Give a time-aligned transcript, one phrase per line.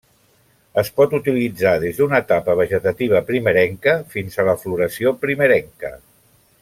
[0.81, 5.93] Es pot utilitzar des d'una etapa vegetativa primerenca fins a la floració primerenca.